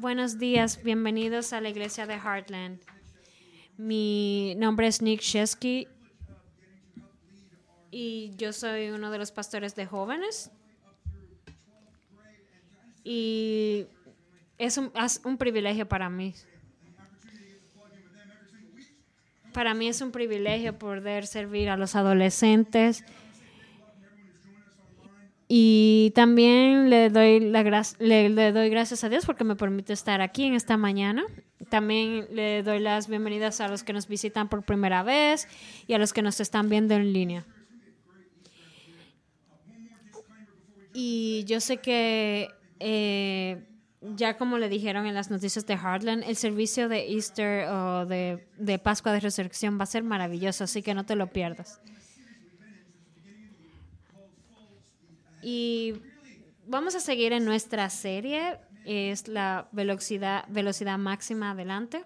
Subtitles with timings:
[0.00, 2.80] Buenos días, bienvenidos a la iglesia de Heartland.
[3.76, 5.88] Mi nombre es Nick Shesky
[7.90, 10.50] y yo soy uno de los pastores de jóvenes.
[13.04, 13.88] Y
[14.56, 16.34] es un, es un privilegio para mí.
[19.52, 23.04] Para mí es un privilegio poder servir a los adolescentes
[25.52, 27.64] y también le doy, la
[27.98, 31.24] le, doy gracias a Dios porque me permite estar aquí en esta mañana.
[31.68, 35.48] También le doy las bienvenidas a los que nos visitan por primera vez
[35.88, 37.44] y a los que nos están viendo en línea.
[40.94, 43.66] Y yo sé que eh,
[44.02, 48.46] ya como le dijeron en las noticias de Heartland, el servicio de Easter o de,
[48.56, 51.80] de Pascua de Resurrección va a ser maravilloso, así que no te lo pierdas.
[55.42, 55.94] Y
[56.66, 60.46] vamos a seguir en nuestra serie, es la velocidad,
[60.98, 62.04] máxima adelante.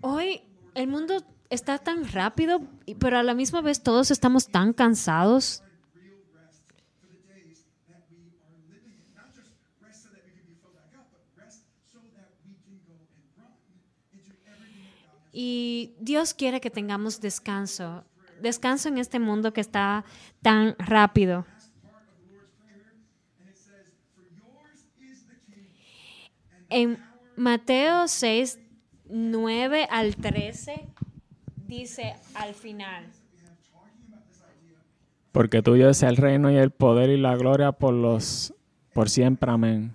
[0.00, 0.42] Hoy
[0.74, 2.62] el mundo está tan rápido,
[3.00, 5.62] pero a la misma vez todos estamos tan cansados.
[15.32, 18.04] Y Dios quiere que tengamos descanso
[18.40, 20.04] descanso en este mundo que está
[20.42, 21.44] tan rápido.
[26.70, 26.98] En
[27.36, 28.58] Mateo 6,
[29.08, 30.86] 9 al 13,
[31.66, 33.06] dice al final.
[35.32, 38.52] Porque tuyo es el reino y el poder y la gloria por los
[38.92, 39.50] por siempre.
[39.50, 39.94] Amén.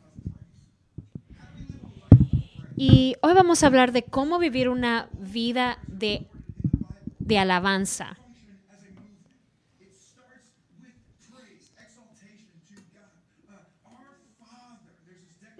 [2.75, 6.25] Y hoy vamos a hablar de cómo vivir una vida de,
[7.19, 8.17] de alabanza.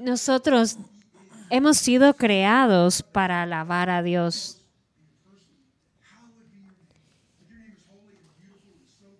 [0.03, 0.77] Nosotros
[1.49, 4.59] hemos sido creados para alabar a Dios.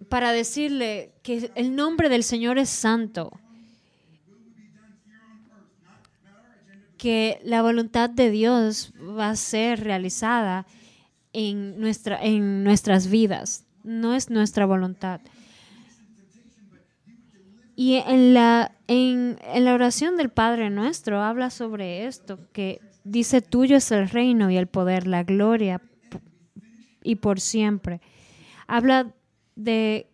[0.09, 3.31] Para decirle que el nombre del Señor es santo.
[6.97, 10.67] Que la voluntad de Dios va a ser realizada
[11.31, 13.65] en, nuestra, en nuestras vidas.
[13.83, 15.19] No es nuestra voluntad.
[17.75, 23.77] Y en la, en, la oración del Padre nuestro habla sobre esto, que dice, tuyo
[23.77, 25.81] es el reino y el poder, la gloria
[27.03, 27.99] y por siempre.
[28.67, 29.13] Habla
[29.55, 30.07] de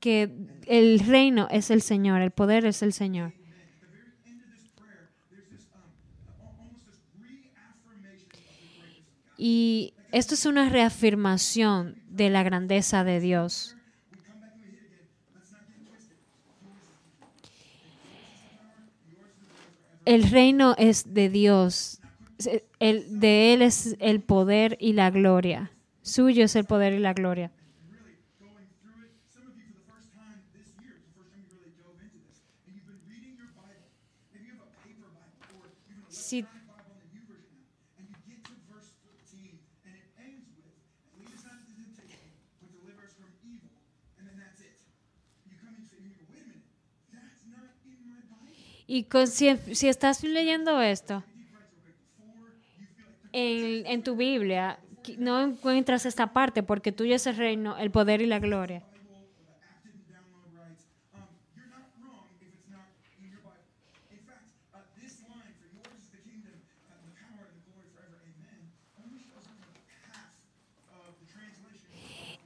[0.00, 0.30] que
[0.66, 3.32] el reino es el Señor, el poder es el Señor.
[9.36, 13.73] Y esto es una reafirmación de la grandeza de Dios.
[20.04, 22.00] El reino es de Dios.
[22.78, 25.70] El, de Él es el poder y la gloria.
[26.02, 27.50] Suyo es el poder y la gloria.
[36.08, 36.44] Si
[48.86, 51.22] Y si, estás leyendo esto
[53.32, 54.78] en, en tu Biblia,
[55.18, 58.82] no encuentras esta parte porque tuyo es el reino, el poder y la gloria.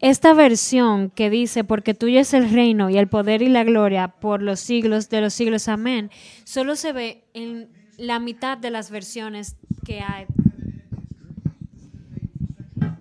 [0.00, 4.08] Esta versión que dice, porque tuyo es el reino y el poder y la gloria
[4.08, 6.10] por los siglos de los siglos, amén,
[6.44, 10.26] solo se ve en la mitad de las versiones que hay.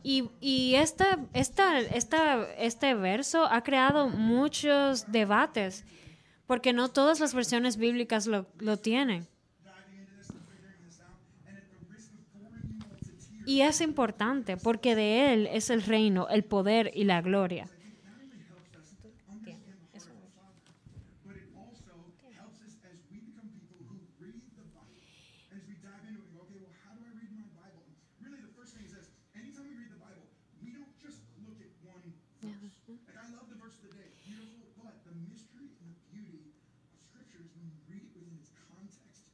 [0.01, 5.85] Y, y esta, esta, esta, este verso ha creado muchos debates,
[6.47, 9.27] porque no todas las versiones bíblicas lo, lo tienen.
[13.47, 17.69] Y es importante porque de Él es el reino, el poder y la gloria.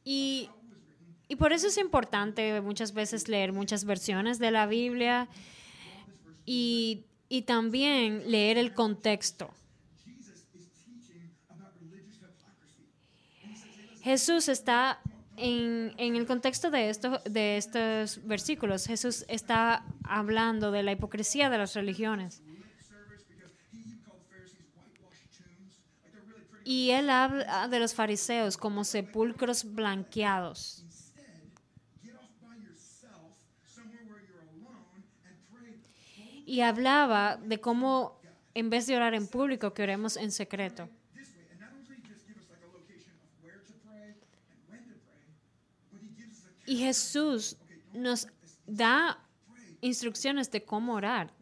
[0.05, 0.49] Y
[1.43, 5.27] por eso es importante muchas veces leer muchas versiones de la Biblia
[6.45, 7.03] y,
[7.45, 9.53] también leer el contexto.
[14.03, 15.01] Jesús está
[15.35, 21.73] en, el contexto de, de estos versículos, Jesús está hablando de la hipocresía de las
[21.73, 22.41] religiones.
[26.63, 30.85] Y él habla de los fariseos como sepulcros blanqueados.
[36.45, 38.19] Y hablaba de cómo
[38.53, 40.89] en vez de orar en público, que oremos en secreto.
[46.65, 47.57] Y Jesús
[47.93, 48.27] nos
[48.65, 49.19] da
[49.81, 51.33] instrucciones de cómo orar,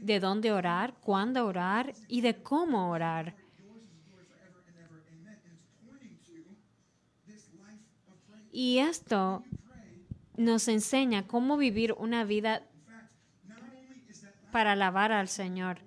[0.00, 3.36] de dónde orar, cuándo orar y de cómo orar.
[8.50, 9.44] Y esto
[10.36, 12.62] nos enseña cómo vivir una vida
[14.54, 15.78] para alabar al Señor.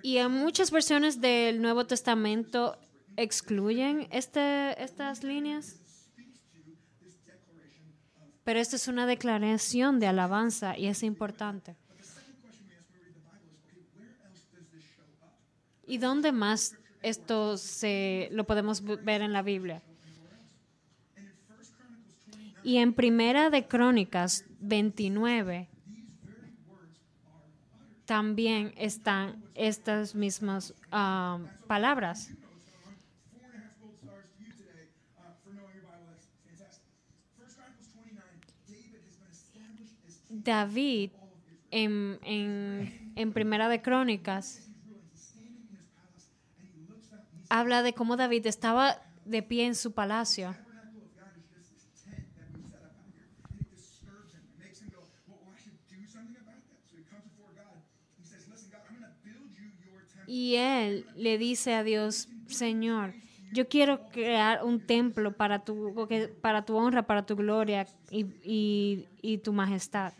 [0.00, 2.78] Y en muchas versiones del Nuevo Testamento
[3.16, 5.80] excluyen este, estas líneas.
[8.44, 11.74] Pero esta es una declaración de alabanza y es importante.
[15.84, 19.82] ¿Y dónde más esto se, lo podemos ver en la Biblia?
[22.64, 25.68] Y en Primera de Crónicas 29
[28.06, 32.30] también están estas mismas um, palabras.
[40.30, 41.10] David
[41.70, 44.70] en, en, en Primera de Crónicas
[47.50, 50.56] habla de cómo David estaba de pie en su palacio
[60.26, 63.14] Y él le dice a Dios, Señor,
[63.52, 66.08] yo quiero crear un templo para tu,
[66.40, 70.12] para tu honra, para tu gloria y, y, y tu majestad.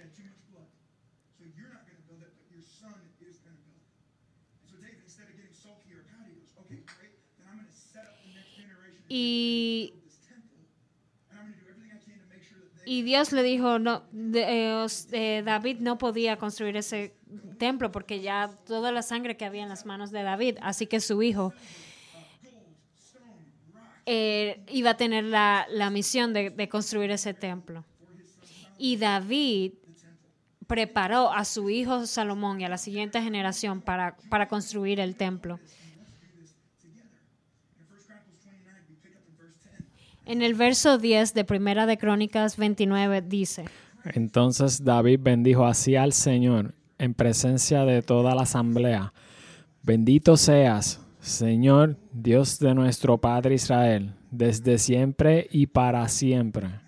[9.09, 9.95] Y,
[12.87, 14.03] y Dios le dijo, no,
[14.35, 17.15] eh, eh, David no podía construir ese
[17.59, 21.01] templo porque ya toda la sangre que había en las manos de David, así que
[21.01, 21.53] su hijo
[24.07, 27.85] eh, iba a tener la, misión de, construir ese templo.
[28.77, 29.73] Y David
[30.67, 35.59] preparó a su hijo Salomón y a la siguiente generación para, para construir el templo.
[40.27, 43.65] En el verso 10 de Primera de Crónicas 29 dice,
[44.05, 49.13] Entonces David bendijo así al Señor en presencia de toda la asamblea.
[49.83, 56.84] Bendito seas, Señor, Dios de nuestro Padre Israel, desde siempre y para siempre.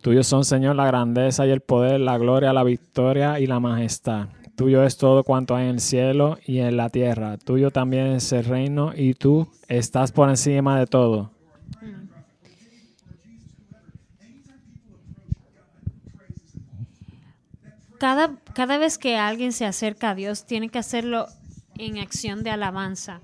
[0.00, 4.28] Tuyos son, Señor, la grandeza y el poder, la gloria, la victoria y la majestad.
[4.56, 7.38] Tuyo es todo cuanto hay en el cielo y en la tierra.
[7.38, 11.30] Tuyo también es el reino y tú estás por encima de todo.
[17.98, 21.26] Cada, cada vez que alguien se acerca a Dios, tiene que hacerlo
[21.78, 23.20] en acción de alabanza.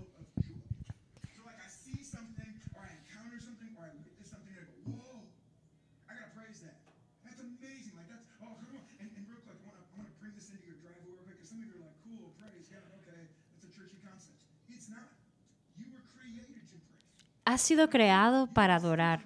[17.46, 19.24] Has sido creado para adorar.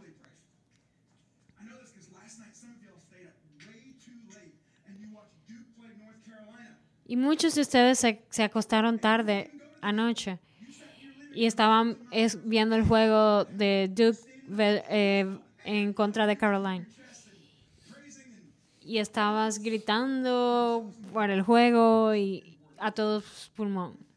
[7.06, 9.50] Y muchos de ustedes se, acostaron tarde
[9.80, 10.38] anoche
[11.34, 11.98] y estaban
[12.44, 14.20] viendo el juego de Duke
[14.58, 16.86] eh, en contra de Caroline.
[18.80, 24.09] Y estabas gritando por el juego y a todos pulmón.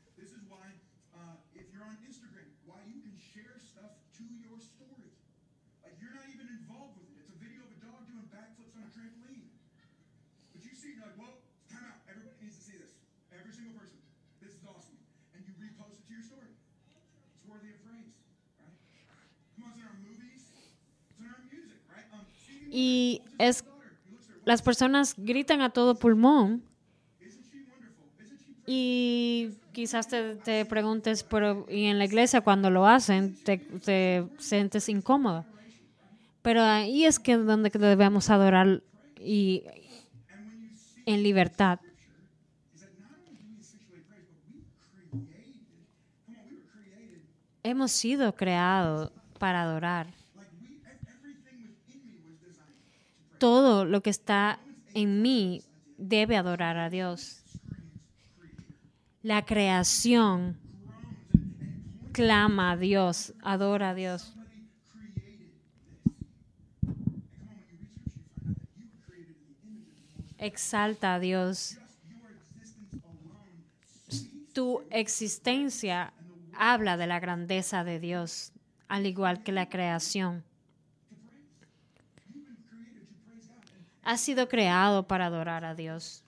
[22.75, 23.63] Y es,
[24.45, 26.63] las personas gritan a todo pulmón
[28.65, 34.27] y quizás te, te preguntes, pero y en la iglesia cuando lo hacen, te, te
[34.39, 35.45] sientes incómodo.
[36.41, 38.81] Pero ahí es que donde debemos adorar
[39.19, 39.63] y
[41.05, 41.79] en libertad.
[47.61, 50.22] Hemos sido creados para adorar.
[53.43, 54.61] Todo lo que está
[54.93, 55.63] en mí
[55.97, 57.43] debe adorar a Dios.
[59.21, 60.57] La creación
[62.13, 64.33] clama a Dios, adora a Dios.
[70.37, 71.79] Exalta a Dios.
[74.53, 76.13] Tu existencia
[76.53, 78.53] habla de la grandeza de Dios,
[78.87, 80.45] al igual que la creación.
[84.03, 86.23] Has sido creado para adorar a Dios.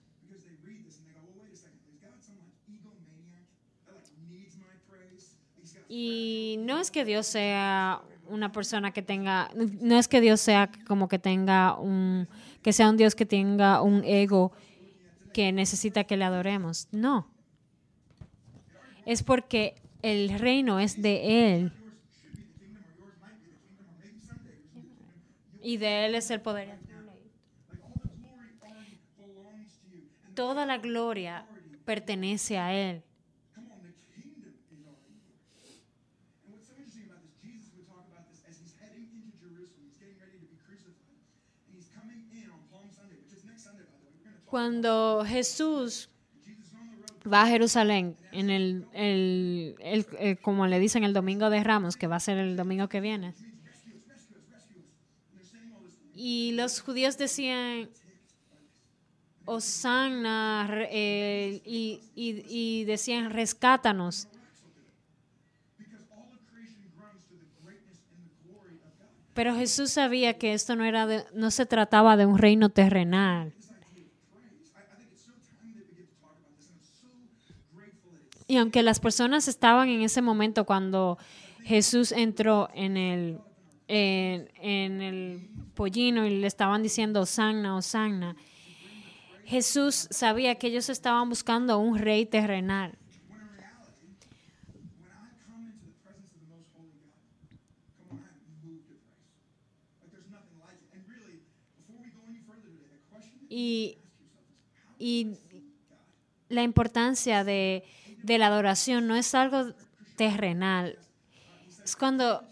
[5.88, 10.70] Y no es que Dios sea una persona que tenga, no es que Dios sea
[10.86, 12.28] como que tenga un,
[12.62, 14.52] que sea un Dios que tenga un ego
[15.32, 16.88] que necesita que le adoremos.
[16.90, 17.30] No.
[19.04, 21.72] Es porque el reino es de Él.
[25.62, 26.85] Y de Él es el poder.
[30.36, 31.46] Toda la gloria
[31.86, 33.02] pertenece a Él.
[44.44, 46.10] Cuando Jesús
[47.30, 52.16] va a Jerusalén, en el, el, como le dicen el domingo de Ramos, que va
[52.16, 53.34] a ser el domingo que viene.
[56.14, 57.88] Y los judíos decían,
[59.46, 64.28] Osana, eh, y, y, decían, rescátanos.
[69.32, 73.52] Pero Jesús sabía que esto no, era no se trataba de un reino terrenal.
[78.48, 81.18] Y aunque las personas estaban en ese momento cuando
[81.64, 83.40] Jesús entró en el,
[83.88, 88.36] en, el pollino y le estaban diciendo Osanna, Osanna,
[89.46, 92.98] Jesús sabía que ellos estaban buscando un rey terrenal.
[103.48, 103.96] Y,
[104.98, 105.38] y
[106.48, 107.84] la importancia de
[108.26, 109.72] de la adoración no es algo
[110.16, 110.98] terrenal.
[111.84, 112.42] Es cuando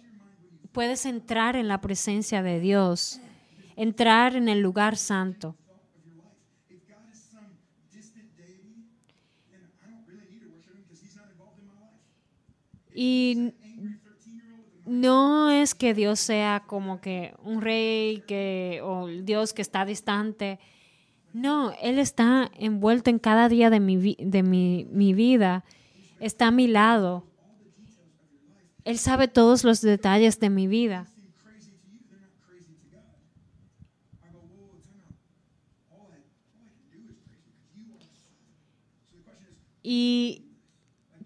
[0.71, 3.21] puedes entrar en la presencia de Dios,
[3.75, 5.57] entrar en el lugar santo.
[12.95, 13.53] Y
[14.87, 20.61] no es que Dios sea como que un rey que, o Dios que está distante.
[21.33, 25.65] No, Él está envuelto en cada día de mi, de mi, vida.
[26.21, 27.27] Está a mi lado.
[28.85, 31.09] Él sabe todos los detalles de mi vida.
[39.83, 40.45] Y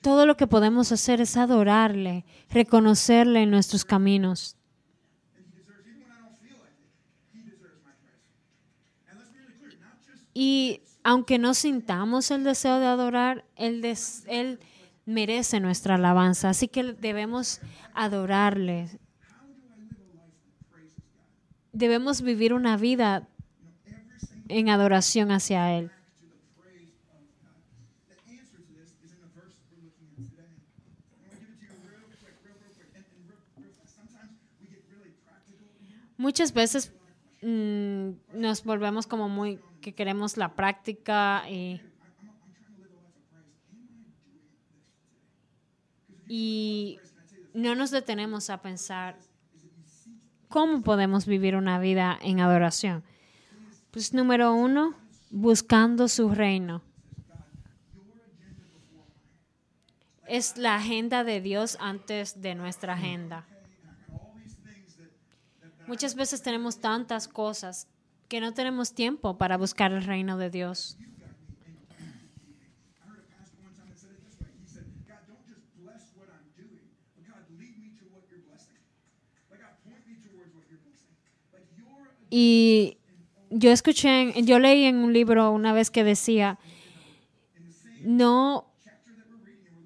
[0.01, 4.57] todo lo que podemos hacer es adorarle, reconocerle en nuestros caminos.
[10.41, 14.61] Y aunque no sintamos el deseo de adorar, Él,
[15.05, 16.51] merece nuestra alabanza.
[16.51, 17.61] Así que debemos
[17.95, 18.89] adorarle.
[21.73, 23.27] Debemos vivir una vida
[24.49, 25.91] en adoración hacia Él.
[36.19, 36.93] Muchas veces
[37.43, 41.81] mm, nos volvemos como muy que queremos la práctica y,
[46.27, 46.99] y
[47.55, 49.17] no nos detenemos a pensar
[50.49, 53.05] cómo podemos vivir una vida en adoración.
[53.93, 54.95] Pues número uno,
[55.31, 56.83] buscando su reino.
[60.27, 63.47] Es la agenda de Dios antes de nuestra agenda.
[65.89, 67.89] Muchas veces tenemos tantas cosas
[68.29, 70.99] que no tenemos tiempo para buscar el reino de Dios.
[82.31, 82.99] Y
[83.49, 86.59] yo escuché, yo leí en un libro una vez que decía,
[88.03, 88.71] no,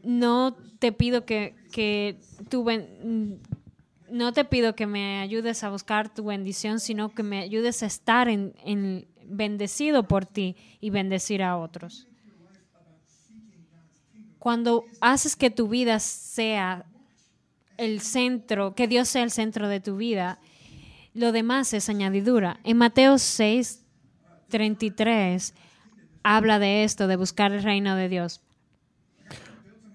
[0.02, 2.18] no te pido que, que
[2.64, 3.38] ben-
[4.12, 7.86] no te pido que me ayudes a buscar tu bendición, sino que me ayudes a
[7.86, 12.06] estar en, en bendecido por ti y bendecir a otros.
[14.38, 16.84] Cuando haces que tu vida sea
[17.78, 20.38] el centro, que Dios sea el centro de tu vida,
[21.14, 22.60] lo demás es añadidura.
[22.64, 23.82] En Mateo 6,
[24.48, 25.54] 33
[26.22, 28.42] habla de esto, de buscar el reino de Dios.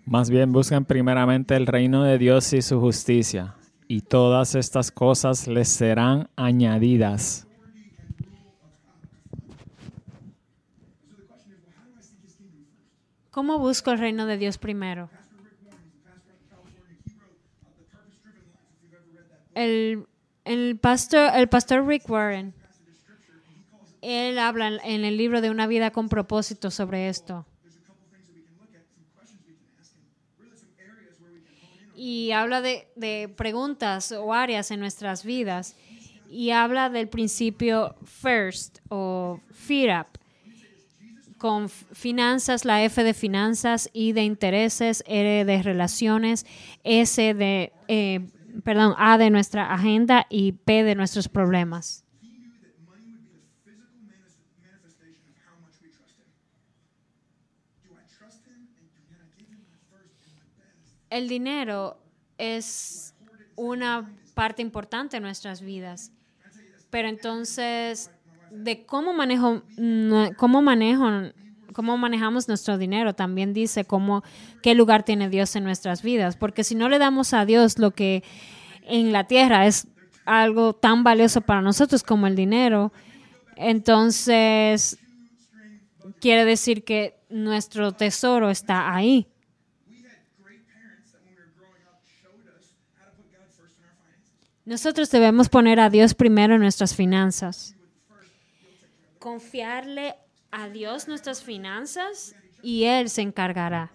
[0.06, 3.56] Más bien buscan primeramente el reino de Dios y su justicia,
[3.88, 7.48] y todas estas cosas les serán añadidas.
[13.32, 15.10] ¿Cómo busco el reino de Dios primero?
[19.54, 20.06] El,
[20.46, 22.54] el pastor, el pastor Rick Warren,
[24.02, 27.46] él habla en- el libro de una vida con propósito sobre esto.
[32.00, 35.76] Y habla de, de preguntas o áreas en nuestras vidas.
[36.30, 40.18] Y habla del principio FIRST o FIRAP
[41.38, 46.46] con finanzas, la F de finanzas, I de intereses, R de relaciones,
[46.84, 48.28] S de, eh,
[48.64, 52.08] perdón, A de nuestra agenda y P de nuestros problemas.
[61.10, 61.98] El dinero
[62.38, 63.14] es
[63.56, 66.12] una parte importante de nuestras vidas,
[66.90, 68.12] pero entonces
[68.52, 69.64] de cómo manejo,
[70.38, 71.06] cómo manejo,
[71.74, 74.24] cómo manejamos nuestro dinero también dice cómo
[74.62, 77.92] qué lugar tiene Dios en nuestras vidas, porque si no le damos a Dios lo
[77.92, 78.24] que
[78.84, 79.88] en la tierra es
[80.26, 82.92] algo tan valioso para nosotros como el dinero,
[83.56, 84.98] entonces
[86.20, 89.28] quiere decir que nuestro tesoro está ahí.
[94.68, 97.74] Nosotros debemos poner a Dios primero en nuestras finanzas.
[99.18, 100.16] Confiarle
[100.52, 103.94] a Dios nuestras finanzas y Él se encargará.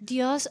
[0.00, 0.50] Dios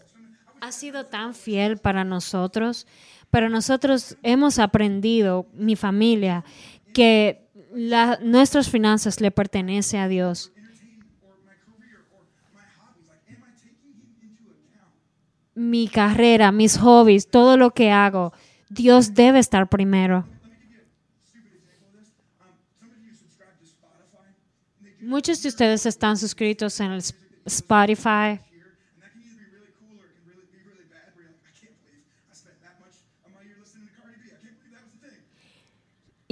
[0.62, 2.86] ha sido tan fiel para nosotros,
[3.32, 6.44] pero nosotros hemos aprendido, mi familia,
[6.94, 10.52] que la- nuestras finanzas le pertenecen a Dios.
[15.54, 18.34] Mi carrera, mis hobbies, todo lo que hago,
[18.70, 20.26] Dios debe estar primero.
[25.02, 28.40] Muchos de ustedes están suscritos en el Sp- Spotify.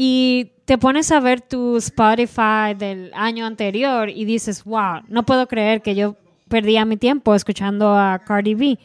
[0.01, 5.45] Y te pones a ver tu Spotify del año anterior y dices, wow, no puedo
[5.45, 6.15] creer que yo
[6.47, 8.79] perdía mi tiempo escuchando a Cardi B.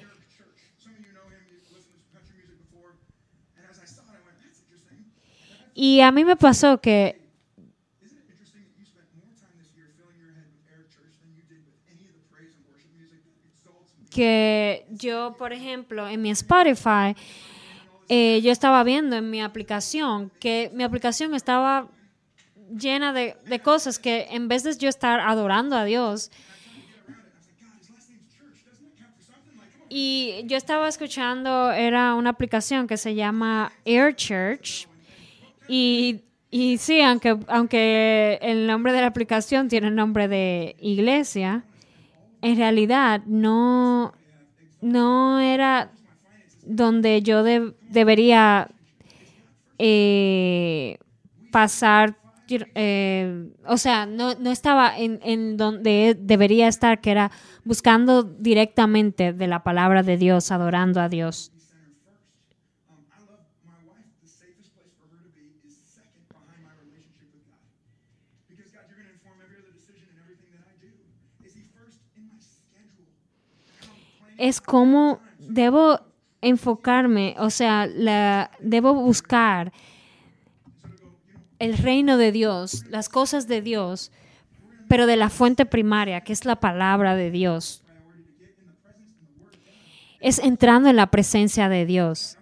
[5.73, 7.21] Y a mí me pasó que
[14.11, 17.15] que yo, por ejemplo, en mi Spotify,
[18.09, 21.89] eh, yo estaba viendo en mi aplicación que mi aplicación estaba
[22.71, 26.31] llena de, de cosas que en vez de yo estar adorando a Dios,
[29.89, 34.89] y yo estaba escuchando, era una aplicación que se llama Air Church,
[35.69, 41.65] y, y sí, aunque, aunque el nombre de la aplicación tiene el nombre de iglesia,
[42.43, 44.15] en realidad no,
[44.81, 45.93] no era
[46.67, 48.69] donde yo de- debería
[49.79, 50.99] eh,
[51.51, 52.17] pasar,
[52.49, 57.31] eh, o sea, no, no estaba en, en donde debería estar, que era
[57.65, 61.51] buscando directamente de la palabra de Dios, adorando a Dios.
[74.37, 76.01] es como debo
[76.45, 79.73] enfocarme, o sea, la, debo buscar
[81.59, 84.13] el reino de Dios, las cosas de Dios,
[84.89, 87.83] pero de la fuente primaria, que es la palabra de Dios.
[90.21, 92.39] Es entrando en la presencia de Dios.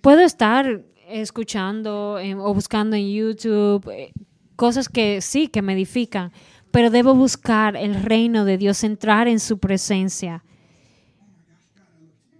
[0.00, 4.12] Puedo estar escuchando eh, o buscando en YouTube eh,
[4.56, 6.32] cosas que sí, que me edifican,
[6.70, 10.42] pero debo buscar el reino de Dios, entrar en su presencia.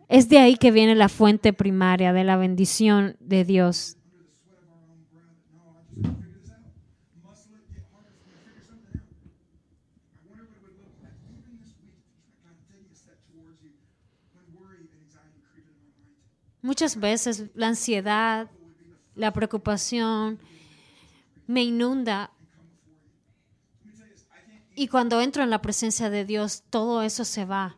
[0.09, 3.97] Es de ahí que viene la fuente primaria de la bendición de Dios.
[16.61, 18.51] Muchas veces la ansiedad,
[19.15, 20.39] la preocupación
[21.47, 22.31] me inunda
[24.75, 27.77] y cuando entro en la presencia de Dios, todo eso se va.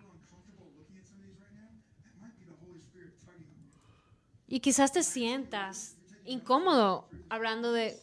[4.48, 7.98] Y quizás te sientas incómodo hablando de,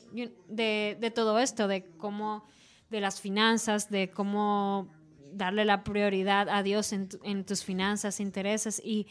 [0.48, 2.46] de, todo esto, de cómo,
[2.90, 4.88] de las finanzas, de cómo
[5.32, 8.82] darle la prioridad a Dios en, en tus finanzas, intereses.
[8.84, 9.08] Y,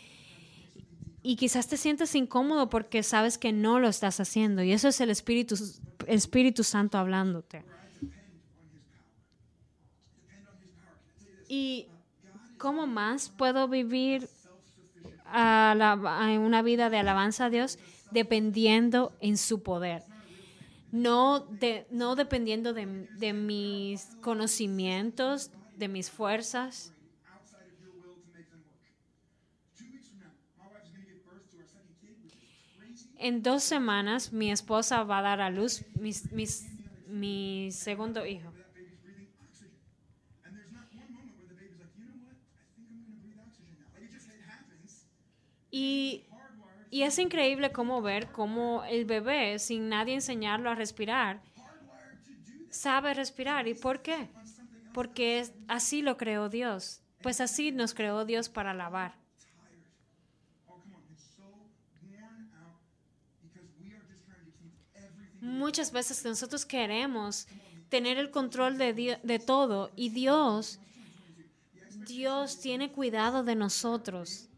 [1.22, 4.62] y quizás te sientes incómodo porque sabes que no lo estás haciendo.
[4.62, 5.54] Y eso es el Espíritu,
[6.06, 7.64] el Espíritu Santo hablándote.
[11.48, 11.86] ¿Y
[12.58, 14.28] cómo más puedo vivir
[15.32, 17.78] a una vida de alabanza a Dios?
[18.10, 20.04] Dependiendo en su poder.
[20.92, 26.92] No, de, no dependiendo de, mis conocimientos, de mis fuerzas.
[33.16, 35.84] En dos semanas mi esposa va a dar a luz
[37.06, 38.52] mi segundo hijo.
[45.72, 46.26] Y,
[46.90, 51.40] es increíble cómo ver cómo el bebé, sin nadie enseñarlo a respirar,
[52.68, 53.66] sabe respirar.
[53.66, 54.28] ¿Y por qué?
[54.92, 57.00] Porque así lo creó Dios.
[57.22, 59.14] Pues así nos creó Dios para lavar.
[65.40, 67.48] Muchas veces nosotros queremos
[67.88, 70.78] tener el control de, de todo y Dios,
[72.06, 74.51] Dios tiene cuidado de nosotros.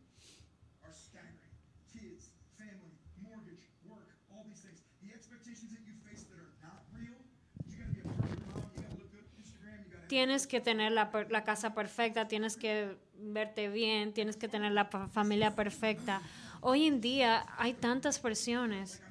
[10.14, 14.84] Tienes que tener la, la, casa perfecta, tienes que verte bien, tienes que tener la
[14.84, 16.22] familia perfecta.
[16.60, 19.02] Hoy en día hay tantas presiones.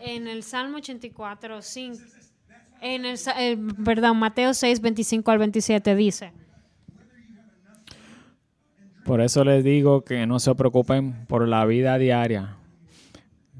[0.00, 1.98] En el Salmo 84, 5,
[2.80, 3.16] en el,
[3.84, 6.32] perdón, Mateo 6, 25 al 27 dice.
[9.04, 12.56] Por eso les digo que no se preocupen por la vida diaria,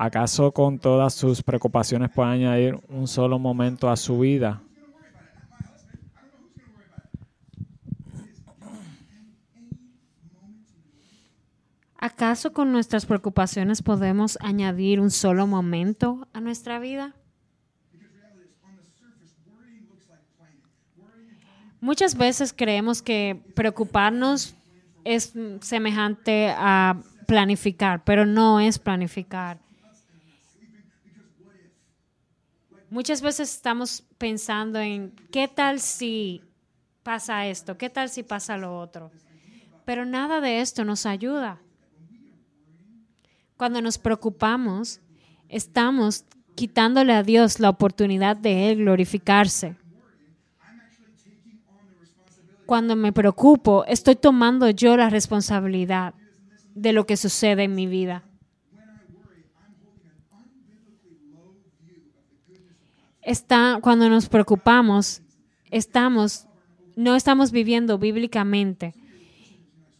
[0.00, 4.62] ¿Acaso con todas sus preocupaciones puede añadir un solo momento a su vida?
[11.98, 17.16] ¿Acaso con nuestras preocupaciones podemos añadir un solo momento a nuestra vida?
[21.80, 24.54] Muchas veces creemos que preocuparnos
[25.02, 29.58] es semejante a planificar, pero no es planificar.
[32.90, 36.42] Muchas veces estamos pensando en qué tal si
[37.02, 39.10] pasa esto, qué tal si pasa lo otro.
[39.84, 41.60] Pero nada de esto nos ayuda.
[43.56, 45.00] Cuando nos preocupamos,
[45.48, 46.24] estamos
[46.54, 49.76] quitándole a Dios la oportunidad de Él glorificarse.
[52.64, 56.14] Cuando me preocupo, estoy tomando yo la responsabilidad
[56.74, 58.27] de lo que sucede en mi vida.
[63.28, 65.20] Está, cuando nos preocupamos,
[65.70, 66.46] estamos,
[66.96, 68.94] no estamos viviendo bíblicamente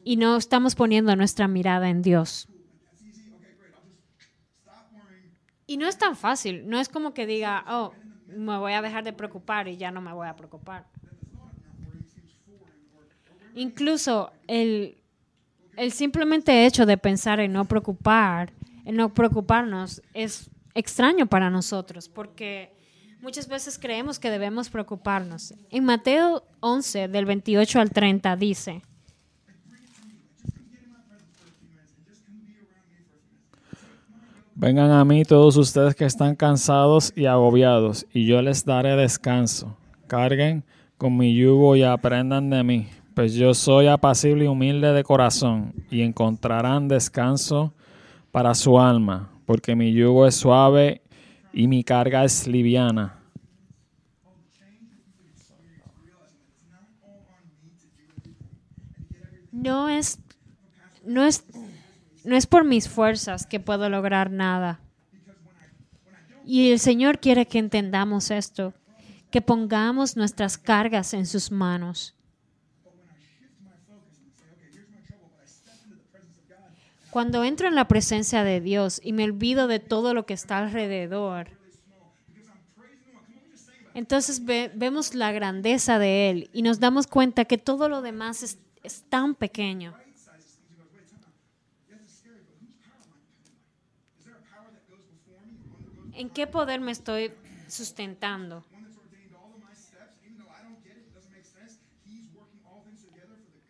[0.03, 2.49] y no estamos poniendo nuestra mirada en Dios.
[5.67, 7.93] Y no es tan fácil, no es como que diga, oh,
[8.29, 10.87] me voy a dejar de preocupar y ya no me voy a preocupar.
[13.55, 14.97] Incluso el,
[15.77, 18.55] el simplemente hecho de pensar en no preocupar,
[18.87, 22.79] en no preocuparnos, es extraño para nosotros, porque
[23.21, 25.53] Muchas veces creemos que debemos preocuparnos.
[25.71, 28.83] En Mateo 11, del 28 al 30, dice,
[34.55, 39.77] Vengan a mí todos ustedes que están cansados y agobiados, y yo les daré descanso.
[40.07, 40.65] Carguen
[40.97, 45.75] con mi yugo y aprendan de mí, Pues yo soy apacible y humilde de corazón,
[45.91, 47.73] y encontrarán descanso
[48.31, 51.03] para su alma, porque mi yugo es suave
[51.59, 53.19] y mi carga es liviana.
[59.51, 60.21] No es,
[61.05, 61.43] no es,
[62.23, 64.79] no es por mis fuerzas que puedo lograr nada.
[66.47, 68.73] Y el Señor quiere que entendamos esto,
[69.33, 72.15] que pongamos nuestras cargas en sus manos.
[77.19, 80.59] Cuando entro en la presencia de Dios y me olvido de todo lo que está
[80.59, 81.49] alrededor,
[83.93, 88.45] entonces vemos la grandeza de Él y nos damos cuenta que todo lo demás
[88.85, 89.97] es, tan pequeño.
[96.13, 97.33] ¿En qué poder me estoy
[97.67, 98.65] sustentando?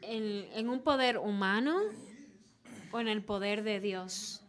[0.03, 1.81] ¿En, en un poder humano
[2.91, 4.43] o en el poder de Dios?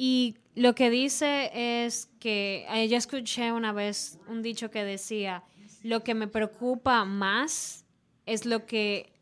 [0.00, 1.50] Y lo que dice
[1.84, 5.42] es que yo escuché una vez un dicho que decía,
[5.82, 7.84] lo que me preocupa más
[8.24, 9.12] es lo que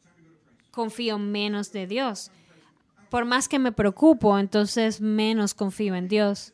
[0.70, 2.31] confío menos de Dios.
[3.09, 6.53] Por más que me preocupo, entonces menos confío en Dios.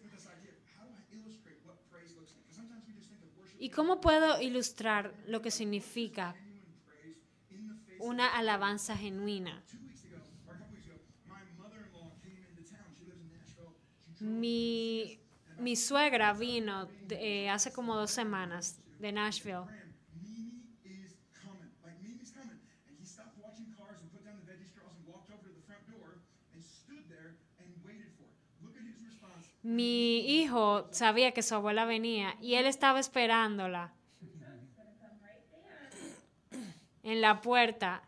[3.63, 6.35] ¿Y cómo puedo ilustrar lo que significa
[8.01, 9.63] una alabanza genuina?
[14.19, 15.21] Mi,
[15.59, 19.67] mi suegra vino eh, hace como dos semanas de Nashville.
[29.63, 33.93] Mi hijo sabía que su abuela venía y él estaba esperándola
[37.03, 38.03] en la puerta.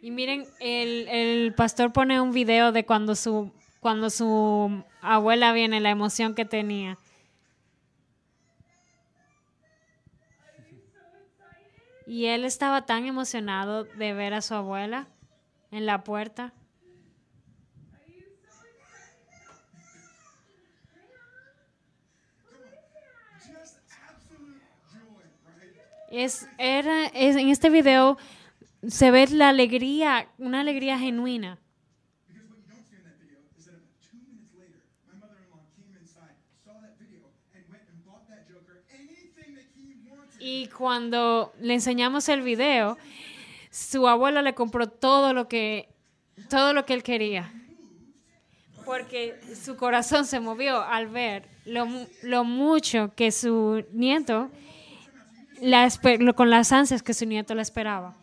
[0.00, 3.52] Y miren, el, el pastor pone un video de cuando su
[3.84, 6.96] cuando su abuela viene, la emoción que tenía.
[12.06, 15.08] Y él estaba tan emocionado de ver a su abuela
[15.70, 16.54] en la puerta.
[26.16, 28.16] Es, era, es, en este video
[28.86, 31.58] se ve la alegría, una alegría genuina.
[40.38, 42.96] Y cuando le enseñamos el video,
[43.70, 45.88] su abuelo le compró todo lo que,
[46.48, 47.52] todo lo que él quería.
[48.84, 51.88] Porque su corazón se movió al ver lo,
[52.22, 54.50] lo mucho que su nieto,
[56.34, 58.14] con las ansias que su nieto le esperaba.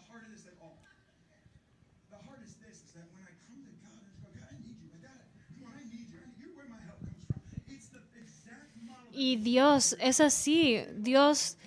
[9.14, 11.58] Y Dios es así, Dios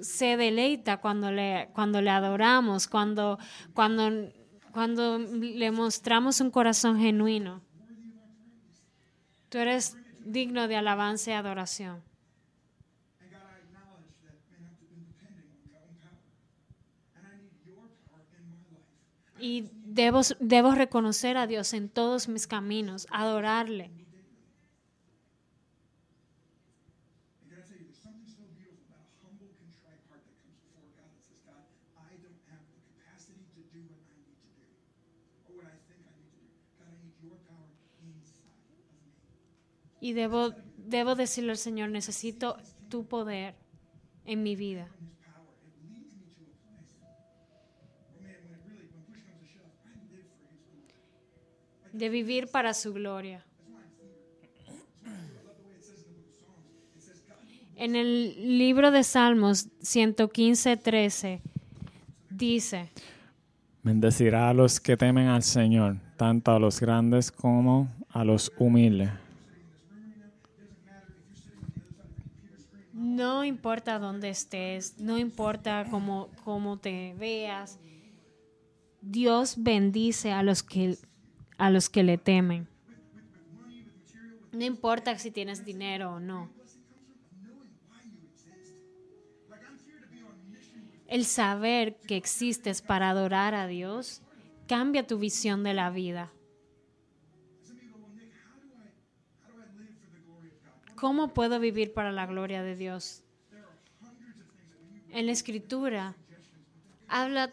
[0.00, 3.38] se deleita cuando le, cuando le adoramos, cuando,
[3.74, 4.32] cuando,
[4.72, 7.60] cuando le mostramos un corazón genuino.
[9.48, 12.02] Tú eres digno de alabanza y adoración.
[19.44, 23.90] Y debo, debo reconocer a Dios en todos mis caminos, adorarle.
[40.00, 43.56] Y debo, debo decirle al Señor, necesito tu poder
[44.24, 44.88] en mi vida.
[51.92, 53.44] De vivir para su gloria.
[57.76, 61.42] En el libro de Salmos 115, 13
[62.30, 62.90] dice,
[63.82, 69.10] Bendecirá a los que temen al Señor, tanto a los grandes como a los humildes.
[72.92, 77.80] No importa dónde estés, no importa cómo, cómo te veas,
[79.00, 80.96] Dios bendice a los que
[81.62, 82.66] a los que le temen.
[84.50, 86.50] No importa si tienes dinero o no.
[91.06, 94.22] El saber que existes para adorar a Dios
[94.66, 96.32] cambia tu visión de la vida.
[100.96, 103.22] ¿Cómo puedo vivir para la gloria de Dios?
[105.10, 106.16] En la escritura
[107.06, 107.52] habla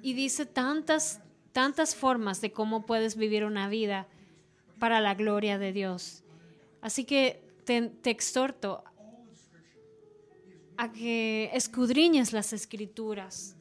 [0.00, 1.20] y dice tantas,
[1.52, 4.08] tantas formas de cómo puedes vivir una vida
[4.78, 6.24] para la gloria de Dios.
[6.80, 8.82] Así que te, exhorto
[10.76, 13.56] a que escudriñes las escrituras.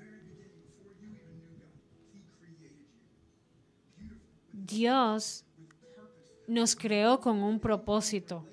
[4.53, 5.45] Dios
[6.47, 8.45] nos creó con un propósito.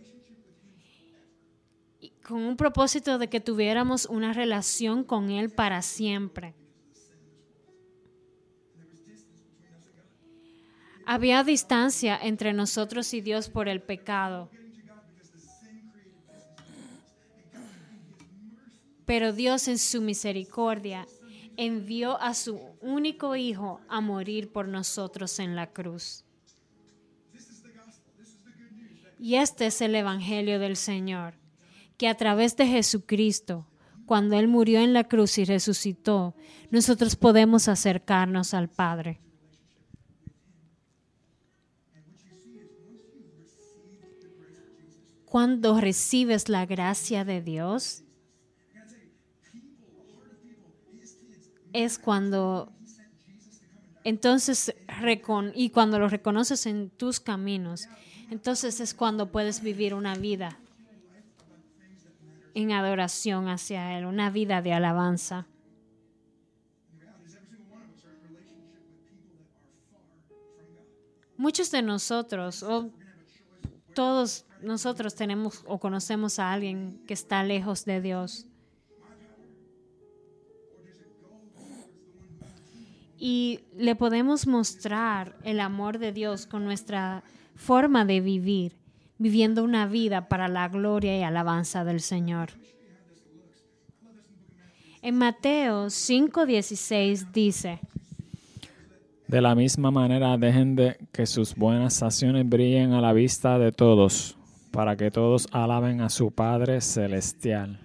[2.26, 6.54] Con un propósito de que tuviéramos una relación con Él para siempre.
[11.06, 14.50] Había distancia entre nosotros y Dios por el pecado.
[19.04, 21.06] Pero Dios en su misericordia
[21.56, 26.24] envió a su único Hijo a morir por nosotros en la cruz.
[29.20, 31.34] Y este es el Evangelio del Señor,
[31.96, 33.66] que a través de Jesucristo,
[34.06, 36.34] cuando Él murió en la cruz y resucitó,
[36.70, 39.20] nosotros podemos acercarnos al Padre.
[45.26, 48.04] Cuando recibes la gracia de Dios,
[51.72, 52.72] es cuando
[54.02, 54.74] entonces
[55.54, 57.88] y cuando lo reconoces en tus caminos,
[58.30, 60.58] entonces es cuando puedes vivir una vida
[62.54, 65.46] en adoración hacia Él, una vida de alabanza.
[71.36, 72.90] Muchos de nosotros, o
[73.92, 78.46] todos nosotros tenemos o conocemos a alguien que está lejos de Dios.
[83.18, 87.22] y le podemos mostrar el amor de Dios con nuestra
[87.54, 88.76] forma de vivir,
[89.18, 92.50] viviendo una vida para la gloria y alabanza del Señor.
[95.00, 97.80] En Mateo 5:16 dice,
[99.28, 103.72] De la misma manera dejen de que sus buenas acciones brillen a la vista de
[103.72, 104.35] todos,
[104.76, 107.80] para que todos alaben a su Padre Celestial.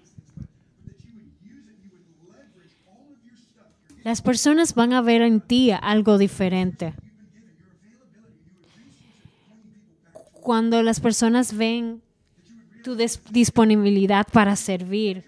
[4.04, 6.94] Las personas van a ver en ti algo diferente.
[10.34, 12.02] Cuando las personas ven
[12.84, 15.24] tu disponibilidad para servir,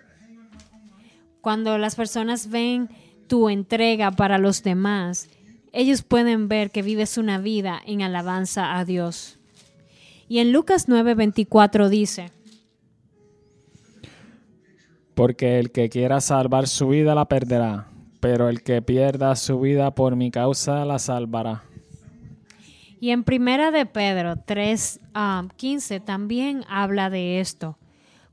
[1.39, 2.89] cuando las personas ven
[3.29, 5.29] tu entrega para los demás,
[5.71, 9.39] ellos pueden ver que vives una vida en alabanza a Dios.
[10.27, 12.31] Y en Lucas 9:24 dice,
[15.13, 19.93] Porque el que quiera salvar su vida la perderá pero el que pierda su vida
[19.93, 21.65] por mi causa la salvará.
[23.01, 25.01] Y en Primera de Pedro 3,
[25.57, 27.77] 15 ah, también habla de esto,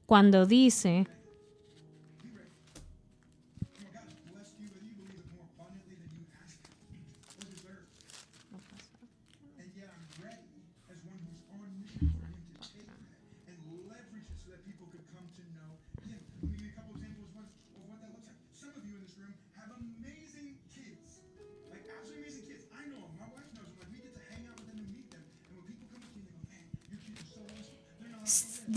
[0.06, 1.08] cuando dice,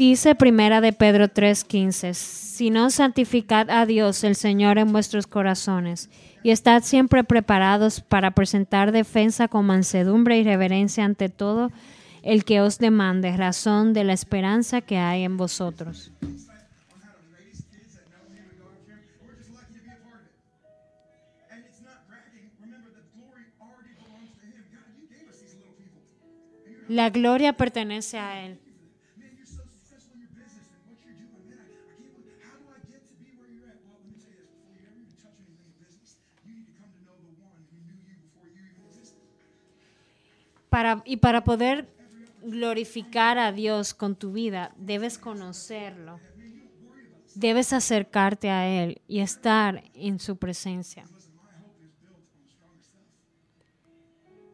[0.06, 6.10] Dice primera de Pedro 3:15, si no santificad a Dios el Señor en vuestros corazones
[6.44, 11.72] y estad siempre preparados para presentar defensa con mansedumbre y reverencia ante todo
[12.22, 16.12] el que os demande razón de la esperanza que hay en vosotros.
[26.90, 28.60] La gloria pertenece a Él.
[41.06, 41.88] Y para poder
[42.44, 46.20] glorificar a Dios con tu vida, debes conocerlo.
[47.36, 51.06] Debes acercarte a Él y estar en su presencia.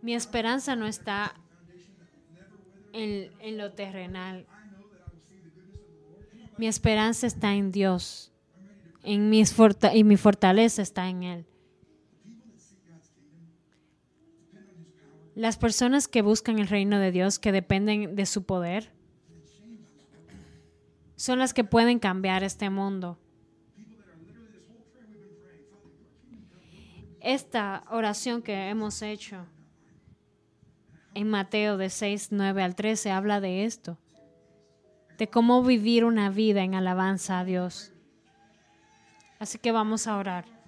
[0.01, 1.35] Mi esperanza no está
[2.93, 4.47] en, lo terrenal.
[6.57, 8.31] Mi esperanza está en Dios.
[9.03, 11.45] En y mi fortaleza está en Él.
[15.39, 18.91] Las personas que buscan el reino de Dios, que dependen de su poder,
[21.15, 23.17] son las que pueden cambiar este mundo.
[27.21, 29.45] Esta oración que hemos hecho
[31.13, 33.97] en Mateo de 6, 9 al 13 habla de esto.
[35.17, 37.93] de cómo vivir una vida en alabanza a Dios.
[39.39, 40.58] Así que vamos a orar.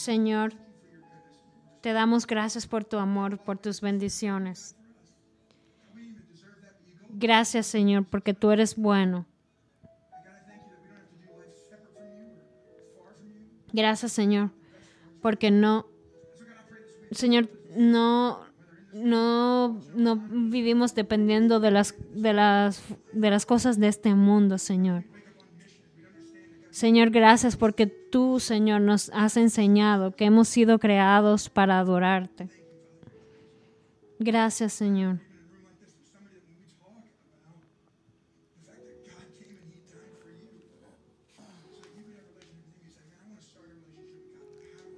[0.00, 0.54] Señor,
[1.82, 4.74] te damos gracias por tu amor, por tus bendiciones.
[7.10, 9.26] Gracias, Señor, porque tú eres bueno.
[13.74, 14.52] Gracias, Señor,
[15.20, 15.86] porque no,
[17.10, 18.40] Señor, no,
[18.94, 22.82] no, no vivimos dependiendo de las, de, las,
[23.12, 25.04] de las cosas de este mundo, Señor.
[26.70, 32.48] Señor, gracias porque tú, Señor, nos has enseñado que hemos sido creados para adorarte.
[34.18, 35.18] Gracias, Señor.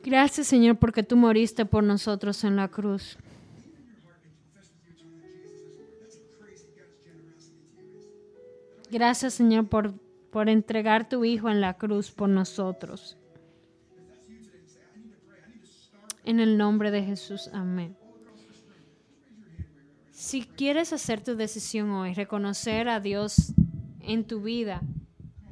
[0.05, 3.17] Gracias Señor porque tú moriste por nosotros en la cruz.
[8.91, 9.95] Gracias Señor por,
[10.33, 13.19] por entregar tu Hijo en la cruz por nosotros.
[16.25, 17.97] En el nombre de Jesús, amén.
[20.11, 23.53] Si quieres hacer tu decisión hoy, reconocer a Dios
[24.01, 24.81] en tu vida,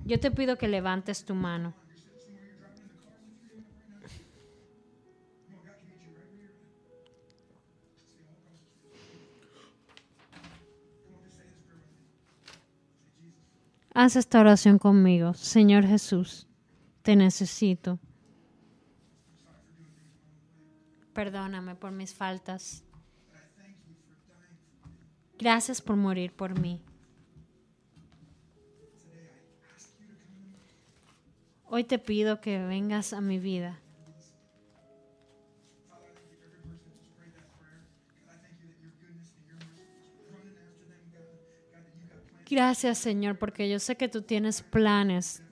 [0.06, 1.74] yo te pido que levantes tu mano.
[13.92, 15.34] Haz esta oración conmigo.
[15.34, 16.46] Señor Jesús,
[17.02, 17.98] te necesito.
[21.12, 22.84] Perdóname por mis faltas.
[25.38, 26.82] Gracias por morir por mí.
[31.64, 33.80] Hoy te pido que vengas a mi vida.
[42.50, 45.42] Gracias Señor, porque yo sé que tú tienes planes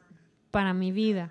[0.51, 1.30] para mi vida.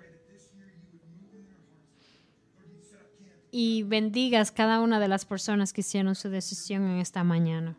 [3.50, 7.76] Y bendigas cada una de las personas que hicieron su decisión en esta mañana.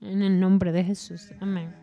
[0.00, 1.32] En el nombre de Jesús.
[1.40, 1.74] Amén.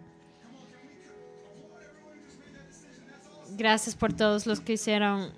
[3.58, 5.34] Gracias por todos los que hicieron